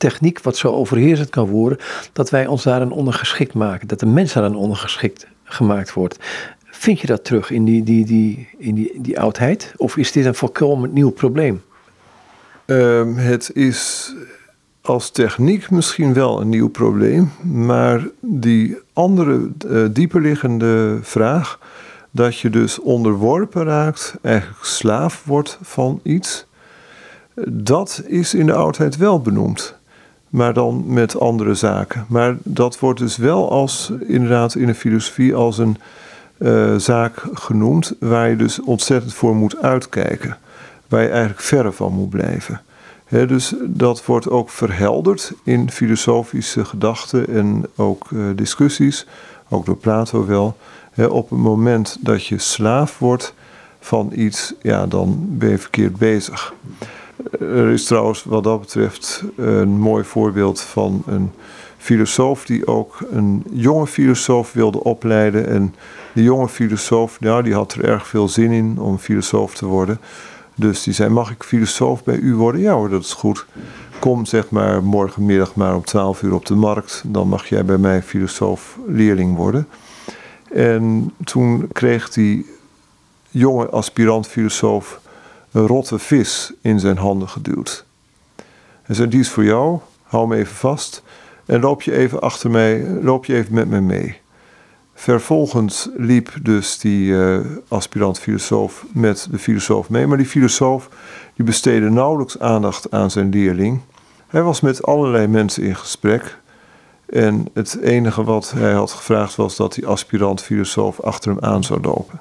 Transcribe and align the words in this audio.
techniek 0.00 0.40
wat 0.40 0.56
zo 0.56 0.68
overheersend 0.68 1.30
kan 1.30 1.48
worden, 1.48 1.78
dat 2.12 2.30
wij 2.30 2.46
ons 2.46 2.62
daaraan 2.62 2.92
ondergeschikt 2.92 3.54
maken. 3.54 3.88
Dat 3.88 4.00
de 4.00 4.06
mens 4.06 4.32
daaraan 4.32 4.56
ondergeschikt 4.56 5.26
gemaakt 5.44 5.92
wordt. 5.92 6.16
Vind 6.64 7.00
je 7.00 7.06
dat 7.06 7.24
terug 7.24 7.50
in 7.50 7.64
die, 7.64 7.82
die, 7.82 8.06
die, 8.06 8.48
in 8.58 8.74
die, 8.74 9.00
die 9.00 9.20
oudheid? 9.20 9.74
Of 9.76 9.96
is 9.96 10.12
dit 10.12 10.24
een 10.24 10.34
volkomen 10.34 10.92
nieuw 10.92 11.10
probleem? 11.10 11.62
Ehm, 12.66 13.14
het 13.14 13.50
is 13.54 14.12
als 14.80 15.10
techniek 15.10 15.70
misschien 15.70 16.14
wel 16.14 16.40
een 16.40 16.48
nieuw 16.48 16.68
probleem, 16.68 17.30
maar 17.42 18.08
die 18.20 18.76
andere 18.92 19.50
uh, 19.66 19.86
dieperliggende 19.90 20.98
vraag, 21.02 21.58
dat 22.10 22.38
je 22.38 22.50
dus 22.50 22.78
onderworpen 22.78 23.64
raakt, 23.64 24.14
eigenlijk 24.22 24.64
slaaf 24.64 25.24
wordt 25.24 25.58
van 25.62 26.00
iets, 26.02 26.46
dat 27.48 28.02
is 28.06 28.34
in 28.34 28.46
de 28.46 28.54
oudheid 28.54 28.96
wel 28.96 29.20
benoemd. 29.20 29.78
Maar 30.30 30.54
dan 30.54 30.84
met 30.86 31.18
andere 31.18 31.54
zaken. 31.54 32.04
Maar 32.08 32.36
dat 32.42 32.78
wordt 32.78 33.00
dus 33.00 33.16
wel 33.16 33.50
als, 33.50 33.92
inderdaad 34.06 34.54
in 34.54 34.66
de 34.66 34.74
filosofie, 34.74 35.34
als 35.34 35.58
een 35.58 35.76
uh, 36.38 36.76
zaak 36.76 37.24
genoemd 37.32 37.94
waar 37.98 38.28
je 38.28 38.36
dus 38.36 38.60
ontzettend 38.60 39.14
voor 39.14 39.36
moet 39.36 39.62
uitkijken. 39.62 40.36
Waar 40.88 41.02
je 41.02 41.08
eigenlijk 41.08 41.40
verre 41.40 41.72
van 41.72 41.92
moet 41.92 42.10
blijven. 42.10 42.60
dus 43.08 43.54
dat 43.60 44.04
wordt 44.04 44.30
ook 44.30 44.50
verhelderd 44.50 45.32
in 45.44 45.70
filosofische 45.70 46.64
gedachten 46.64 47.28
en 47.28 47.66
ook 47.76 48.10
uh, 48.10 48.24
discussies, 48.34 49.06
ook 49.48 49.66
door 49.66 49.76
Plato 49.76 50.26
wel. 50.26 50.56
op 51.08 51.30
het 51.30 51.38
moment 51.38 51.96
dat 52.00 52.26
je 52.26 52.38
slaaf 52.38 52.98
wordt 52.98 53.34
van 53.80 54.12
iets, 54.14 54.54
ja, 54.62 54.86
dan 54.86 55.26
ben 55.28 55.48
je 55.48 55.58
verkeerd 55.58 55.96
bezig. 55.96 56.54
Er 57.40 57.70
is 57.70 57.84
trouwens 57.84 58.24
wat 58.24 58.44
dat 58.44 58.60
betreft 58.60 59.24
een 59.36 59.78
mooi 59.78 60.04
voorbeeld 60.04 60.60
van 60.60 61.02
een 61.06 61.30
filosoof 61.78 62.44
die 62.44 62.66
ook 62.66 62.98
een 63.10 63.44
jonge 63.50 63.86
filosoof 63.86 64.52
wilde 64.52 64.84
opleiden. 64.84 65.46
En 65.46 65.74
die 66.12 66.24
jonge 66.24 66.48
filosoof, 66.48 67.20
nou, 67.20 67.42
die 67.42 67.54
had 67.54 67.74
er 67.74 67.84
erg 67.84 68.06
veel 68.06 68.28
zin 68.28 68.50
in 68.50 68.78
om 68.78 68.98
filosoof 68.98 69.54
te 69.54 69.66
worden. 69.66 70.00
Dus 70.54 70.82
die 70.82 70.94
zei: 70.94 71.10
Mag 71.10 71.30
ik 71.30 71.44
filosoof 71.44 72.04
bij 72.04 72.16
u 72.16 72.34
worden? 72.34 72.60
Ja 72.60 72.72
hoor, 72.72 72.88
dat 72.88 73.02
is 73.02 73.12
goed. 73.12 73.46
Kom 73.98 74.24
zeg 74.24 74.50
maar 74.50 74.82
morgenmiddag 74.82 75.54
maar 75.54 75.74
om 75.74 75.84
12 75.84 76.22
uur 76.22 76.34
op 76.34 76.46
de 76.46 76.54
markt. 76.54 77.02
Dan 77.06 77.28
mag 77.28 77.46
jij 77.46 77.64
bij 77.64 77.78
mij 77.78 78.02
filosoof-leerling 78.02 79.36
worden. 79.36 79.68
En 80.52 81.12
toen 81.24 81.68
kreeg 81.72 82.10
die 82.10 82.46
jonge 83.30 83.68
aspirant-filosoof 83.68 85.00
een 85.52 85.66
rotte 85.66 85.98
vis 85.98 86.52
in 86.60 86.80
zijn 86.80 86.96
handen 86.96 87.28
geduwd. 87.28 87.84
Hij 88.82 88.94
zei: 88.94 89.08
Die 89.08 89.20
is 89.20 89.30
voor 89.30 89.44
jou, 89.44 89.78
hou 90.02 90.28
me 90.28 90.36
even 90.36 90.56
vast. 90.56 91.02
En 91.46 91.60
loop 91.60 91.82
je 91.82 91.92
even 91.92 92.20
achter 92.20 92.50
mij, 92.50 92.86
loop 93.02 93.24
je 93.24 93.34
even 93.34 93.54
met 93.54 93.68
me 93.68 93.80
mee. 93.80 94.18
Vervolgens 94.94 95.88
liep 95.96 96.32
dus 96.42 96.78
die 96.78 97.10
uh, 97.10 97.40
aspirant-filosoof 97.68 98.86
met 98.92 99.28
de 99.30 99.38
filosoof 99.38 99.90
mee. 99.90 100.06
Maar 100.06 100.16
die 100.16 100.26
filosoof 100.26 100.88
die 101.34 101.44
besteedde 101.44 101.90
nauwelijks 101.90 102.38
aandacht 102.38 102.90
aan 102.90 103.10
zijn 103.10 103.30
leerling. 103.30 103.80
Hij 104.26 104.42
was 104.42 104.60
met 104.60 104.82
allerlei 104.82 105.26
mensen 105.26 105.62
in 105.62 105.76
gesprek. 105.76 106.38
En 107.06 107.48
het 107.54 107.78
enige 107.82 108.24
wat 108.24 108.50
hij 108.56 108.72
had 108.72 108.90
gevraagd 108.90 109.36
was 109.36 109.56
dat 109.56 109.74
die 109.74 109.86
aspirant-filosoof 109.86 111.00
achter 111.00 111.30
hem 111.30 111.40
aan 111.40 111.64
zou 111.64 111.80
lopen. 111.80 112.20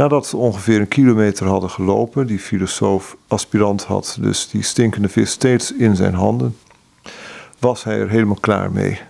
Nadat 0.00 0.26
ze 0.26 0.36
ongeveer 0.36 0.80
een 0.80 0.88
kilometer 0.88 1.46
hadden 1.46 1.70
gelopen, 1.70 2.26
die 2.26 2.38
filosoof-aspirant 2.38 3.84
had 3.84 4.16
dus 4.20 4.48
die 4.48 4.62
stinkende 4.62 5.08
vis 5.08 5.30
steeds 5.30 5.72
in 5.72 5.96
zijn 5.96 6.14
handen, 6.14 6.56
was 7.58 7.84
hij 7.84 7.98
er 7.98 8.08
helemaal 8.08 8.38
klaar 8.40 8.72
mee. 8.72 9.00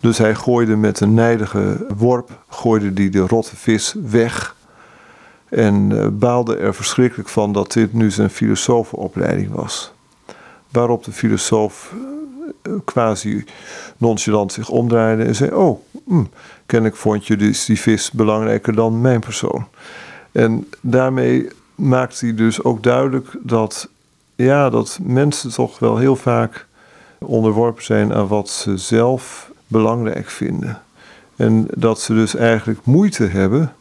Dus 0.00 0.18
hij 0.18 0.34
gooide 0.34 0.76
met 0.76 1.00
een 1.00 1.14
nijdige 1.14 1.86
worp, 1.96 2.30
gooide 2.48 2.92
die 2.92 3.10
de 3.10 3.18
rotte 3.18 3.56
vis 3.56 3.94
weg. 4.02 4.56
En 5.48 5.90
uh, 5.90 6.06
baalde 6.12 6.56
er 6.56 6.74
verschrikkelijk 6.74 7.28
van 7.28 7.52
dat 7.52 7.72
dit 7.72 7.92
nu 7.92 8.10
zijn 8.10 8.30
filosofenopleiding 8.30 9.50
was. 9.50 9.92
Waarop 10.70 11.04
de 11.04 11.12
filosoof 11.12 11.94
uh, 12.62 12.72
quasi 12.84 13.44
nonchalant 13.96 14.52
zich 14.52 14.68
omdraaide 14.68 15.24
en 15.24 15.34
zei: 15.34 15.50
Oh, 15.50 15.80
mm, 16.04 16.30
kennelijk 16.66 16.98
vond 16.98 17.26
je 17.26 17.36
dus 17.36 17.64
die 17.64 17.80
vis 17.80 18.10
belangrijker 18.10 18.74
dan 18.74 19.00
mijn 19.00 19.20
persoon. 19.20 19.66
En 20.32 20.68
daarmee 20.80 21.48
maakt 21.74 22.20
hij 22.20 22.34
dus 22.34 22.62
ook 22.62 22.82
duidelijk 22.82 23.36
dat, 23.42 23.88
ja, 24.34 24.70
dat 24.70 24.98
mensen 25.02 25.50
toch 25.50 25.78
wel 25.78 25.96
heel 25.96 26.16
vaak 26.16 26.66
onderworpen 27.18 27.84
zijn 27.84 28.14
aan 28.14 28.28
wat 28.28 28.48
ze 28.48 28.76
zelf 28.76 29.50
belangrijk 29.66 30.30
vinden. 30.30 30.82
En 31.36 31.66
dat 31.74 32.00
ze 32.00 32.14
dus 32.14 32.34
eigenlijk 32.34 32.84
moeite 32.84 33.24
hebben 33.24 33.72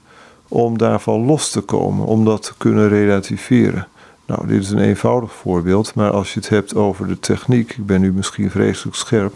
om 0.48 0.78
daarvan 0.78 1.26
los 1.26 1.50
te 1.50 1.62
komen, 1.62 2.06
om 2.06 2.26
dat 2.26 2.44
te 2.44 2.54
kunnen 2.58 2.90
relativeren. 2.90 3.88
Nou, 4.26 4.48
dit 4.48 4.62
is 4.62 4.70
een 4.70 4.80
eenvoudig 4.80 5.34
voorbeeld, 5.34 5.94
maar 5.94 6.12
als 6.12 6.34
je 6.34 6.40
het 6.40 6.50
hebt 6.50 6.76
over 6.76 7.08
de 7.08 7.20
techniek, 7.20 7.72
ik 7.72 7.86
ben 7.86 8.02
nu 8.02 8.14
misschien 8.14 8.52
vreselijk 8.52 8.96
scherp, 8.96 9.34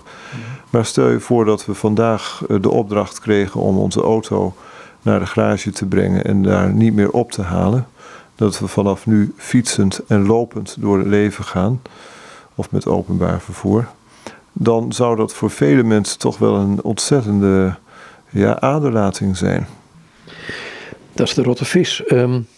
maar 0.70 0.86
stel 0.86 1.10
je 1.10 1.20
voor 1.20 1.46
dat 1.46 1.66
we 1.66 1.74
vandaag 1.74 2.44
eh, 2.50 2.58
de 2.62 2.70
opdracht 2.70 3.20
kregen 3.20 3.62
om 3.62 3.78
onze 3.78 4.02
auto 4.02 4.54
naar 5.02 5.20
de 5.20 5.26
garage 5.26 5.72
te 5.72 5.86
brengen 5.86 6.24
en 6.26 6.44
daar 6.44 6.74
niet 6.74 6.94
meer 6.94 7.12
op 7.12 7.32
te 7.32 7.42
halen. 7.42 7.88
Dat 8.36 8.60
we 8.60 8.68
vanaf 8.68 9.06
nu 9.06 9.34
fietsend 9.38 10.02
en 10.08 10.26
lopend 10.26 10.76
door 10.80 10.98
het 10.98 11.08
leven 11.08 11.44
gaan, 11.44 11.82
of 12.56 12.72
met 12.72 12.88
openbaar 12.88 13.42
vervoer. 13.42 13.88
Dan 14.54 14.94
zou 14.94 15.16
dat 15.16 15.34
voor 15.34 15.50
vele 15.50 15.84
mensen 15.84 16.20
toch 16.20 16.38
wel 16.38 16.56
een 16.56 16.84
ontzettende 16.84 17.76
ja, 18.30 18.60
aderlating 18.60 19.38
zijn. 19.38 19.68
Dat 21.14 21.28
is 21.28 21.34
de 21.34 21.44
rotte 21.44 21.66
vis. 21.66 22.04
Ehm, 22.06 22.42